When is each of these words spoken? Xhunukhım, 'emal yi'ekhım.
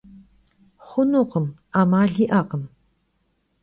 Xhunukhım, 0.87 1.47
'emal 1.73 2.09
yi'ekhım. 2.15 2.63